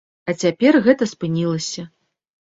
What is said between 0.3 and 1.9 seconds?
А цяпер гэта спынілася.